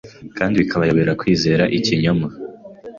[0.37, 2.27] Kandi bikakuyobora kwizera ikinyoma